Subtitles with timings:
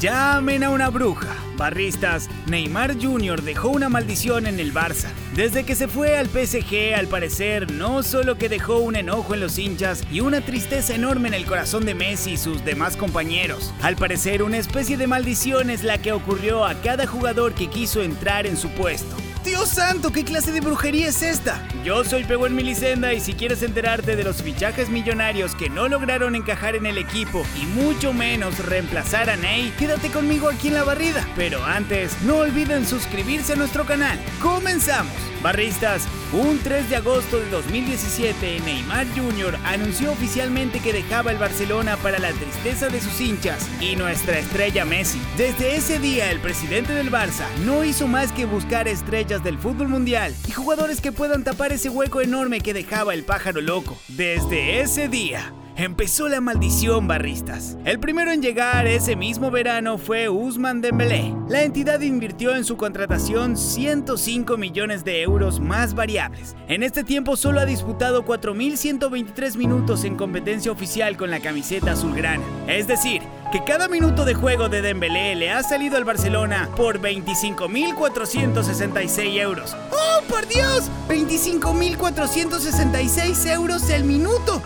[0.00, 1.34] Llamen a una bruja.
[1.56, 3.42] Barristas, Neymar Jr.
[3.42, 5.08] dejó una maldición en el Barça.
[5.34, 9.40] Desde que se fue al PSG, al parecer, no solo que dejó un enojo en
[9.40, 13.74] los hinchas y una tristeza enorme en el corazón de Messi y sus demás compañeros.
[13.82, 18.00] Al parecer, una especie de maldición es la que ocurrió a cada jugador que quiso
[18.00, 19.16] entrar en su puesto.
[19.48, 21.66] Dios santo, ¿qué clase de brujería es esta?
[21.82, 26.34] Yo soy Pegón Milicenda y si quieres enterarte de los fichajes millonarios que no lograron
[26.34, 30.84] encajar en el equipo y mucho menos reemplazar a Ney, quédate conmigo aquí en la
[30.84, 31.26] barrida.
[31.34, 34.20] Pero antes, no olviden suscribirse a nuestro canal.
[34.42, 35.14] ¡Comenzamos!
[35.42, 39.56] Barristas, un 3 de agosto de 2017, Neymar Jr.
[39.64, 44.84] anunció oficialmente que dejaba el Barcelona para la tristeza de sus hinchas y nuestra estrella
[44.84, 45.20] Messi.
[45.36, 49.88] Desde ese día, el presidente del Barça no hizo más que buscar estrellas del fútbol
[49.88, 53.98] mundial y jugadores que puedan tapar ese hueco enorme que dejaba el pájaro loco.
[54.08, 57.76] Desde ese día, empezó la maldición barristas.
[57.84, 61.32] El primero en llegar ese mismo verano fue Usman Dembélé.
[61.48, 66.56] La entidad invirtió en su contratación 105 millones de euros más variables.
[66.66, 72.42] En este tiempo solo ha disputado 4.123 minutos en competencia oficial con la camiseta azulgrana.
[72.66, 77.00] Es decir, que cada minuto de juego de Dembélé le ha salido al Barcelona por
[77.00, 79.76] 25.466 euros.
[79.92, 80.90] ¡Oh, por Dios!
[81.08, 84.60] 25.466 euros el minuto.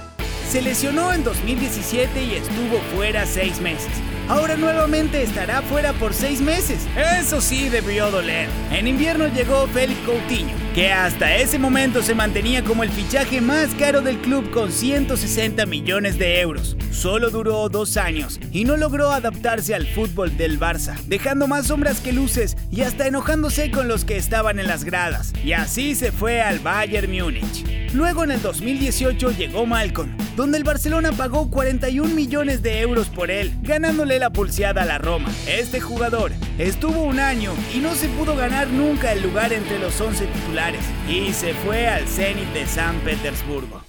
[0.52, 3.88] Se lesionó en 2017 y estuvo fuera seis meses.
[4.28, 6.86] Ahora nuevamente estará fuera por seis meses.
[7.18, 8.50] Eso sí debió doler.
[8.70, 13.74] En invierno llegó Félix Coutinho, que hasta ese momento se mantenía como el fichaje más
[13.76, 16.76] caro del club con 160 millones de euros.
[16.90, 22.00] Solo duró dos años y no logró adaptarse al fútbol del Barça, dejando más sombras
[22.00, 25.32] que luces y hasta enojándose con los que estaban en las gradas.
[25.42, 27.64] Y así se fue al Bayern Múnich.
[27.94, 33.30] Luego en el 2018 llegó Malcolm, donde el Barcelona pagó 41 millones de euros por
[33.30, 35.30] él, ganándole la pulseada a la Roma.
[35.46, 40.00] Este jugador estuvo un año y no se pudo ganar nunca el lugar entre los
[40.00, 43.82] 11 titulares y se fue al Zenit de San Petersburgo.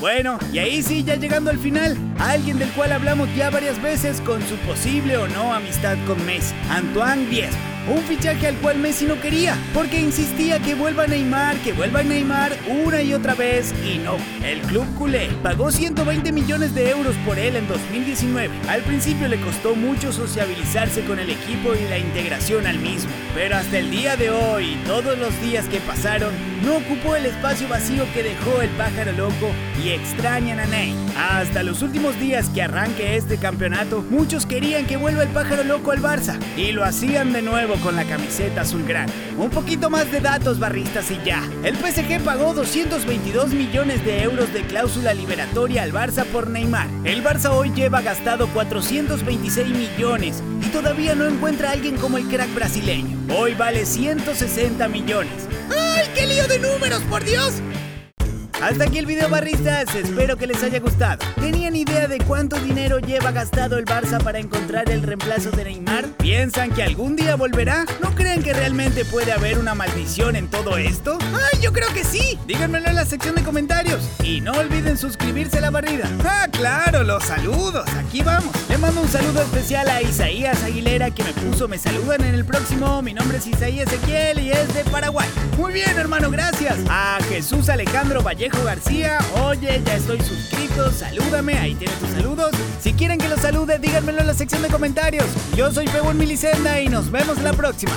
[0.00, 4.20] Bueno, y ahí sí, ya llegando al final, alguien del cual hablamos ya varias veces
[4.20, 7.75] con su posible o no amistad con Messi, Antoine Griezmann.
[7.88, 12.52] Un fichaje al cual Messi no quería, porque insistía que vuelva Neymar, que vuelva Neymar
[12.68, 14.16] una y otra vez, y no.
[14.44, 18.52] El club culé pagó 120 millones de euros por él en 2019.
[18.68, 23.56] Al principio le costó mucho sociabilizarse con el equipo y la integración al mismo, pero
[23.56, 26.32] hasta el día de hoy todos los días que pasaron,
[26.64, 29.52] no ocupó el espacio vacío que dejó el pájaro loco
[29.82, 30.94] y extrañan a Ney.
[31.16, 35.92] Hasta los últimos días que arranque este campeonato, muchos querían que vuelva el pájaro loco
[35.92, 39.12] al Barça, y lo hacían de nuevo con la camiseta azulgrana.
[39.38, 41.42] Un poquito más de datos barristas y ya.
[41.62, 46.88] El PSG pagó 222 millones de euros de cláusula liberatoria al Barça por Neymar.
[47.04, 52.26] El Barça hoy lleva gastado 426 millones y todavía no encuentra a alguien como el
[52.28, 53.18] crack brasileño.
[53.36, 55.48] Hoy vale 160 millones.
[55.70, 57.54] ¡Ay, qué lío de números, por Dios!
[58.62, 61.18] Hasta aquí el video barristas, espero que les haya gustado.
[61.38, 66.06] ¿Tenían idea de cuánto dinero lleva gastado el Barça para encontrar el reemplazo de Neymar?
[66.16, 67.84] ¿Piensan que algún día volverá?
[68.02, 71.18] ¿No creen que realmente puede haber una maldición en todo esto?
[71.20, 72.38] ¡Ay, yo creo que sí!
[72.46, 74.08] Díganmelo en la sección de comentarios.
[74.24, 76.08] Y no olviden suscribirse a la barrida.
[76.24, 77.04] ¡Ah, claro!
[77.04, 78.54] Los saludos, aquí vamos.
[78.70, 82.44] Le mando un saludo especial a Isaías Aguilera que me puso me saludan en el
[82.44, 83.02] próximo.
[83.02, 85.28] Mi nombre es Isaías Ezequiel y es de Paraguay.
[85.58, 86.76] Muy bien, hermano, gracias.
[86.88, 89.18] A Jesús Alejandro Vallejo García.
[89.44, 92.50] Oye, ya estoy suscrito, salúdame, ahí tienes tus saludos.
[92.80, 95.26] Si quieren que los salude, díganmelo en la sección de comentarios.
[95.54, 97.92] Yo soy Pebón Milicenda y nos vemos la próxima.